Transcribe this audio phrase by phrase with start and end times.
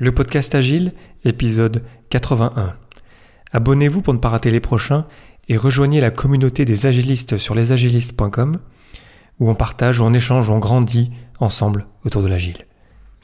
[0.00, 0.92] Le podcast Agile,
[1.24, 2.76] épisode 81.
[3.50, 5.06] Abonnez-vous pour ne pas rater les prochains
[5.48, 8.58] et rejoignez la communauté des agilistes sur lesagilistes.com
[9.40, 12.58] où on partage, on échange, on grandit ensemble autour de l'agile.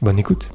[0.02, 0.50] Bonne écoute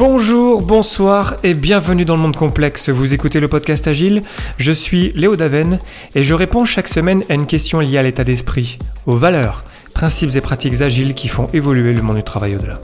[0.00, 2.88] Bonjour, bonsoir et bienvenue dans le monde complexe.
[2.88, 4.22] Vous écoutez le podcast Agile,
[4.56, 5.78] je suis Léo Daven
[6.14, 10.34] et je réponds chaque semaine à une question liée à l'état d'esprit, aux valeurs, principes
[10.36, 12.80] et pratiques agiles qui font évoluer le monde du travail au-delà.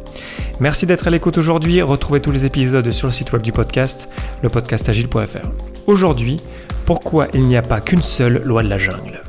[0.61, 4.11] Merci d'être à l'écoute aujourd'hui, retrouvez tous les épisodes sur le site web du podcast,
[4.43, 5.49] lepodcastagile.fr.
[5.87, 6.37] Aujourd'hui,
[6.85, 9.23] pourquoi il n'y a pas qu'une seule loi de la jungle?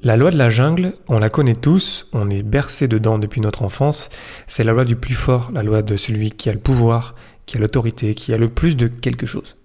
[0.00, 3.64] La loi de la jungle, on la connaît tous, on est bercé dedans depuis notre
[3.64, 4.10] enfance,
[4.46, 7.16] c'est la loi du plus fort, la loi de celui qui a le pouvoir,
[7.46, 9.56] qui a l'autorité, qui a le plus de quelque chose.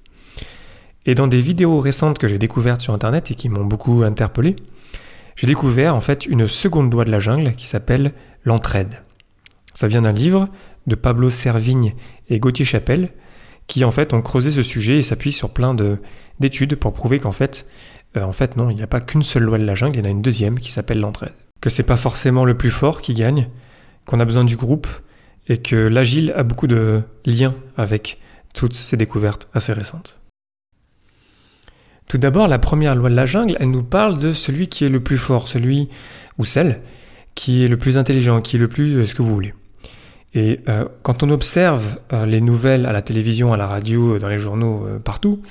[1.05, 4.55] Et dans des vidéos récentes que j'ai découvertes sur internet et qui m'ont beaucoup interpellé,
[5.35, 9.03] j'ai découvert en fait une seconde loi de la jungle qui s'appelle l'entraide.
[9.75, 10.49] Ça vient d'un livre
[10.87, 11.93] de Pablo Servigne
[12.29, 13.11] et Gauthier Chapelle
[13.67, 15.75] qui en fait ont creusé ce sujet et s'appuient sur plein
[16.39, 17.67] d'études pour prouver qu'en fait
[18.21, 20.01] en fait, non, il n'y a pas qu'une seule loi de la jungle, il y
[20.03, 21.33] en a une deuxième qui s'appelle l'entraide.
[21.61, 23.49] Que c'est pas forcément le plus fort qui gagne,
[24.05, 24.87] qu'on a besoin du groupe,
[25.47, 28.19] et que l'agile a beaucoup de liens avec
[28.53, 30.19] toutes ces découvertes assez récentes.
[32.07, 34.89] Tout d'abord, la première loi de la jungle, elle nous parle de celui qui est
[34.89, 35.89] le plus fort, celui
[36.37, 36.81] ou celle
[37.35, 39.53] qui est le plus intelligent, qui est le plus euh, ce que vous voulez.
[40.35, 44.39] Et euh, quand on observe les nouvelles à la télévision, à la radio, dans les
[44.39, 45.41] journaux, partout,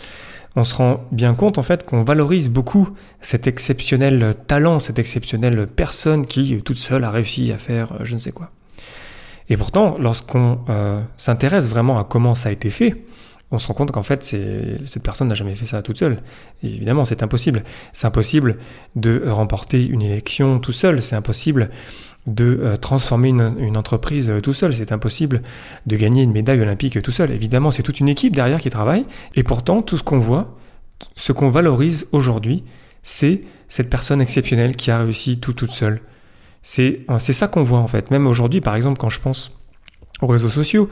[0.56, 2.89] on se rend bien compte en fait qu'on valorise beaucoup
[3.20, 8.14] cet exceptionnel talent, cette exceptionnelle personne qui toute seule a réussi à faire euh, je
[8.14, 8.50] ne sais quoi.
[9.48, 13.05] Et pourtant, lorsqu'on euh, s'intéresse vraiment à comment ça a été fait,
[13.53, 16.19] on se rend compte qu'en fait, cette personne n'a jamais fait ça toute seule.
[16.62, 17.62] évidemment, c'est impossible.
[17.92, 18.56] C'est impossible
[18.97, 21.02] de remporter une élection tout seul.
[21.02, 21.70] C'est impossible
[22.27, 24.74] de euh, transformer une, entreprise euh, tout seul.
[24.74, 25.42] C'est impossible
[25.86, 27.30] de gagner une médaille olympique tout seul.
[27.30, 29.05] Évidemment, c'est toute une équipe derrière qui travaille.
[29.35, 30.57] Et pourtant, tout ce qu'on voit,
[31.17, 32.64] ce qu'on valorise aujourd'hui,
[33.02, 36.01] c'est cette personne exceptionnelle qui a réussi tout toute seule.
[36.63, 38.11] C'est ça qu'on voit en fait.
[38.13, 39.61] Même aujourd'hui, par exemple, quand je pense
[40.22, 40.88] aux réseaux sociaux,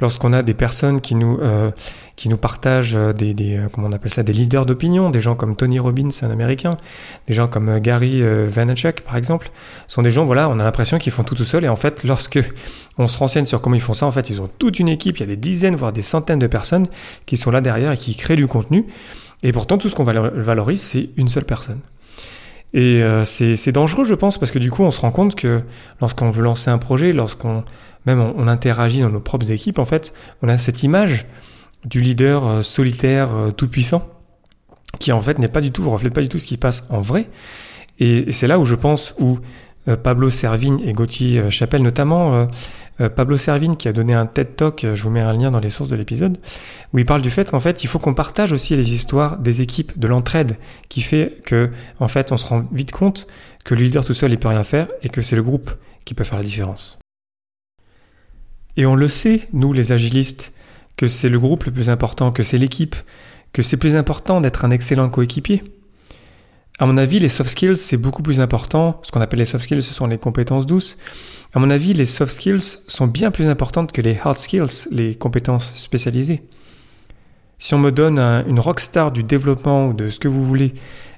[0.00, 1.70] lorsqu'on a des personnes qui nous euh,
[2.16, 5.20] qui nous partagent euh, des, des euh, comment on appelle ça des leaders d'opinion, des
[5.20, 6.76] gens comme Tony Robbins, un américain,
[7.26, 9.50] des gens comme Gary Vaynerchuk par exemple,
[9.88, 12.04] sont des gens voilà, on a l'impression qu'ils font tout tout seul et en fait
[12.04, 12.38] lorsque
[12.98, 15.16] on se renseigne sur comment ils font ça, en fait ils ont toute une équipe,
[15.16, 16.86] il y a des dizaines voire des centaines de personnes
[17.26, 18.86] qui sont là derrière et qui créent du contenu.
[19.42, 21.80] Et pourtant tout ce qu'on valorise c'est une seule personne.
[22.76, 25.62] Et c'est dangereux, je pense, parce que du coup, on se rend compte que
[26.00, 27.62] lorsqu'on veut lancer un projet, lorsqu'on
[28.06, 30.12] même on, interagit dans nos propres équipes, en fait,
[30.42, 31.26] on a cette image
[31.86, 34.08] du leader euh, solitaire, euh, tout puissant,
[34.98, 37.00] qui en fait n'est pas du tout, reflète pas du tout ce qui passe en
[37.00, 37.28] vrai.
[37.98, 39.38] Et, c'est là où je pense où euh,
[40.02, 42.48] Pablo Servigne et Gauthier Chapelle notamment,
[43.16, 45.68] Pablo Servigne qui a donné un TED Talk, je vous mets un lien dans les
[45.68, 46.38] sources de l'épisode,
[46.92, 49.60] où il parle du fait qu'en fait il faut qu'on partage aussi les histoires des
[49.60, 50.56] équipes, de l'entraide,
[50.88, 53.26] qui fait que en fait on se rend vite compte
[53.64, 55.70] que le leader tout seul il peut rien faire et que c'est le groupe
[56.04, 56.98] qui peut faire la différence.
[58.76, 60.52] Et on le sait, nous les agilistes,
[60.96, 62.96] que c'est le groupe le plus important, que c'est l'équipe,
[63.52, 65.62] que c'est plus important d'être un excellent coéquipier.
[66.80, 69.00] À mon avis, les soft skills, c'est beaucoup plus important.
[69.02, 70.96] Ce qu'on appelle les soft skills, ce sont les compétences douces.
[71.54, 75.14] À mon avis, les soft skills sont bien plus importantes que les hard skills, les
[75.14, 76.42] compétences spécialisées.
[77.58, 80.74] Si on me donne une rockstar du développement ou de ce que vous voulez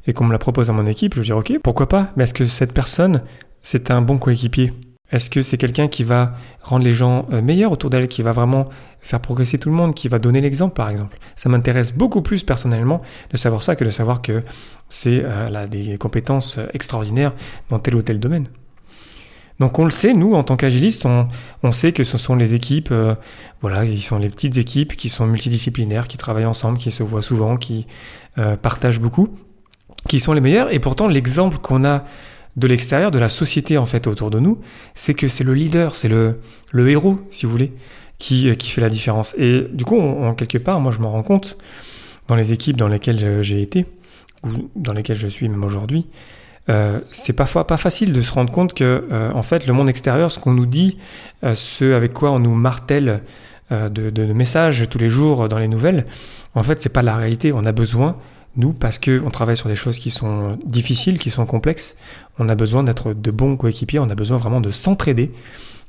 [0.06, 2.12] et qu'on me la propose à mon équipe, je vais dire ok, pourquoi pas?
[2.16, 3.22] Mais est-ce que cette personne,
[3.62, 4.74] c'est un bon coéquipier?
[5.16, 8.32] Est-ce que c'est quelqu'un qui va rendre les gens euh, meilleurs autour d'elle, qui va
[8.32, 8.66] vraiment
[9.00, 11.18] faire progresser tout le monde, qui va donner l'exemple par exemple?
[11.34, 14.42] Ça m'intéresse beaucoup plus personnellement de savoir ça que de savoir que
[14.88, 17.34] c'est euh, des compétences euh, extraordinaires
[17.70, 18.46] dans tel ou tel domaine.
[19.58, 22.92] Donc on le sait, nous, en tant qu'agilistes, on, sait que ce sont les équipes,
[23.62, 27.22] voilà, ils sont les petites équipes qui sont multidisciplinaires, qui travaillent ensemble, qui se voient
[27.22, 27.86] souvent, qui
[28.60, 29.30] partagent beaucoup,
[30.10, 30.70] qui sont les meilleurs.
[30.74, 32.04] Et pourtant, l'exemple qu'on a
[32.56, 34.58] de l'extérieur, de la société en fait autour de nous,
[34.94, 36.40] c'est que c'est le leader, c'est le,
[36.72, 37.72] le héros, si vous voulez,
[38.18, 39.34] qui, qui fait la différence.
[39.38, 41.58] Et du coup, en quelque part, moi je m'en rends compte
[42.28, 43.86] dans les équipes dans lesquelles j'ai été,
[44.42, 46.06] ou dans lesquelles je suis même aujourd'hui,
[46.68, 49.88] euh, c'est parfois pas facile de se rendre compte que euh, en fait le monde
[49.88, 50.98] extérieur, ce qu'on nous dit,
[51.44, 53.22] euh, ce avec quoi on nous martèle
[53.70, 56.06] euh, de, de, de, messages tous les jours dans les nouvelles,
[56.54, 57.52] en fait c'est pas la réalité.
[57.52, 58.16] On a besoin
[58.56, 61.96] nous, parce qu'on travaille sur des choses qui sont difficiles, qui sont complexes,
[62.38, 65.32] on a besoin d'être de bons coéquipiers, on a besoin vraiment de s'entraider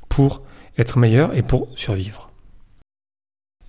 [0.08, 0.42] pour
[0.76, 2.30] être meilleur et pour survivre.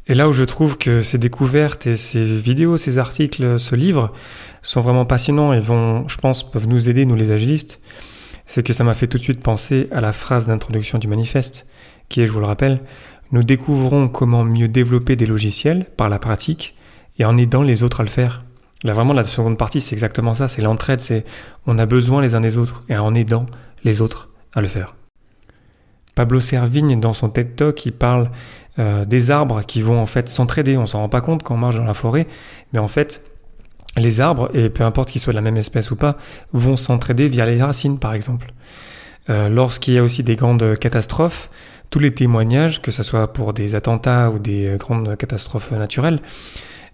[0.07, 4.12] Et là où je trouve que ces découvertes et ces vidéos, ces articles, ce livre
[4.63, 7.80] sont vraiment passionnants et vont, je pense, peuvent nous aider, nous les agilistes,
[8.48, 11.68] c'est que ça m'a fait tout de suite penser à la phrase d'introduction du manifeste,
[12.10, 12.81] qui est, je vous le rappelle,
[13.31, 16.75] nous découvrons comment mieux développer des logiciels par la pratique
[17.19, 18.44] et en aidant les autres à le faire.
[18.83, 21.25] Là, vraiment, la seconde partie, c'est exactement ça, c'est l'entraide, c'est
[21.67, 23.45] on a besoin les uns des autres et en aidant
[23.83, 24.95] les autres à le faire.
[26.15, 28.31] Pablo Servigne, dans son TED Talk, il parle
[28.77, 30.77] euh, des arbres qui vont en fait s'entraider.
[30.77, 32.27] On s'en rend pas compte quand on marche dans la forêt,
[32.71, 33.21] mais en fait,
[33.97, 36.15] les arbres, et peu importe qu'ils soient de la même espèce ou pas,
[36.53, 38.53] vont s'entraider via les racines, par exemple.
[39.29, 41.49] Euh, lorsqu'il y a aussi des grandes catastrophes,
[41.89, 46.19] tous les témoignages, que ce soit pour des attentats ou des grandes catastrophes naturelles,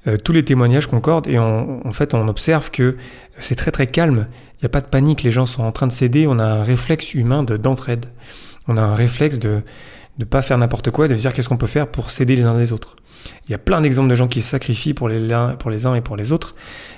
[0.08, 2.98] euh, tous les témoignages concordent et en fait on observe que
[3.40, 5.88] c'est très très calme, il n'y a pas de panique, les gens sont en train
[5.88, 8.06] de céder, on a un réflexe humain d'entraide,
[8.68, 9.62] on a un réflexe de
[10.18, 12.44] ne pas faire n'importe quoi, de se dire qu'est-ce qu'on peut faire pour s'aider les
[12.44, 12.96] uns des autres.
[13.48, 15.28] Il y a plein d'exemples de gens qui se sacrifient pour les,
[15.60, 16.56] pour les uns et pour les autres.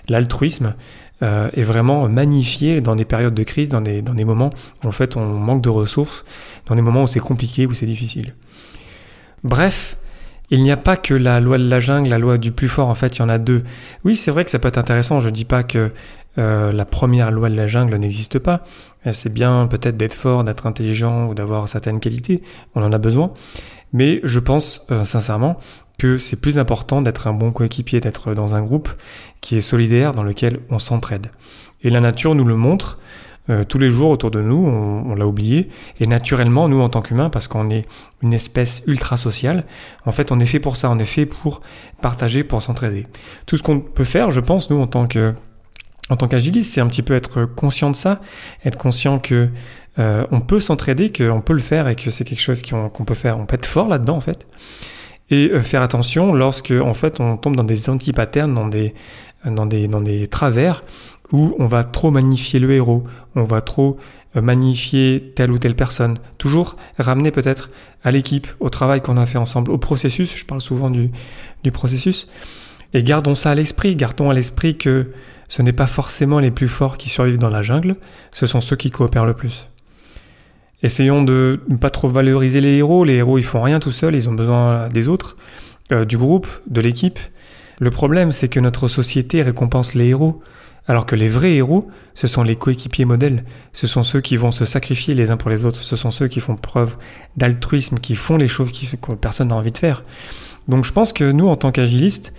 [0.09, 0.75] L'altruisme
[1.24, 4.51] euh, est vraiment magnifié dans des périodes de crise, dans des, dans des moments
[4.83, 6.25] où en fait on manque de ressources,
[6.65, 8.36] dans des moments où c'est compliqué, où c'est difficile.
[9.44, 9.98] Bref,
[10.49, 12.88] il n'y a pas que la loi de la jungle, la loi du plus fort,
[12.88, 13.63] en fait, il y en a deux.
[14.03, 15.91] Oui, c'est vrai que ça peut être intéressant, je ne dis pas que
[16.38, 18.63] euh, la première loi de la jungle n'existe pas.
[19.05, 22.41] Euh, c'est bien peut-être d'être fort, d'être intelligent ou d'avoir certaines qualités,
[22.75, 23.31] on en a besoin.
[23.94, 25.57] Mais je pense euh, sincèrement
[25.97, 28.89] que c'est plus important d'être un bon coéquipier, d'être dans un groupe
[29.41, 31.27] qui est solidaire, dans lequel on s'entraide.
[31.81, 32.99] Et la nature nous le montre.
[33.49, 37.01] Euh, tous les jours autour de nous, on, l'a oublié, et naturellement, nous en tant
[37.01, 37.85] qu'humains, parce qu'on est
[38.21, 39.63] une espèce ultra sociale,
[40.05, 41.61] en fait, on est fait pour ça, on est fait pour
[42.01, 43.07] partager, pour s'entraider.
[43.45, 45.33] Tout ce qu'on peut faire, je pense, nous en tant que
[46.09, 48.21] en tant qu'agiliste, c'est un petit peu être conscient de ça,
[48.63, 49.49] être conscient que
[49.99, 53.13] euh, on peut s'entraider, qu'on peut le faire et que c'est quelque chose qu'on peut
[53.13, 53.38] faire.
[53.38, 54.47] On peut être fort là-dedans en fait,
[55.29, 58.94] et euh, faire attention lorsque en fait on tombe dans des anti-patterns, dans des
[59.45, 60.83] dans des dans des travers
[61.31, 63.03] où on va trop magnifier le héros,
[63.35, 63.97] on va trop
[64.35, 66.19] euh, magnifier telle ou telle personne.
[66.38, 67.69] Toujours ramener peut-être
[68.03, 71.12] à l'équipe, au travail qu'on a fait ensemble, au processus, je parle souvent du,
[71.74, 72.27] processus.
[72.94, 75.12] Et gardons ça à l'esprit, gardons à l'esprit que
[75.50, 77.97] ce n'est pas forcément les plus forts qui survivent dans la jungle,
[78.31, 79.68] ce sont ceux qui coopèrent le plus.
[80.83, 84.15] Essayons de ne pas trop valoriser les héros, les héros ils font rien tout seuls,
[84.15, 85.35] ils ont besoin des autres,
[85.91, 87.19] euh, du groupe, de l'équipe.
[87.80, 90.41] Le problème c'est que notre société récompense les héros,
[90.87, 93.43] alors que les vrais héros, ce sont les coéquipiers modèles,
[93.73, 96.27] ce sont ceux qui vont se sacrifier les uns pour les autres, ce sont ceux
[96.27, 96.95] qui font preuve
[97.35, 100.03] d'altruisme, qui font les choses que personne n'a envie de faire.
[100.67, 102.33] Donc je pense que nous, en tant qu'agilistes,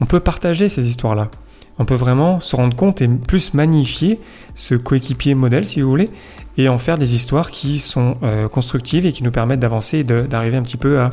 [0.00, 1.30] on peut partager ces histoires-là.
[1.78, 4.20] On peut vraiment se rendre compte et plus magnifier
[4.54, 6.10] ce coéquipier modèle, si vous voulez,
[6.56, 10.04] et en faire des histoires qui sont euh, constructives et qui nous permettent d'avancer et
[10.04, 11.10] d'arriver un petit peu à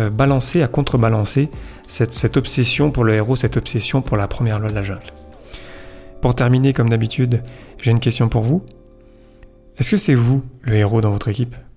[0.00, 1.48] euh, balancer, à contrebalancer
[1.86, 5.23] cette, cette obsession pour le héros, cette obsession pour la première loi de la jungle.
[6.24, 7.42] Pour terminer, comme d'habitude,
[7.82, 8.64] j'ai une question pour vous.
[9.76, 11.54] Est-ce que c'est vous le héros dans votre équipe?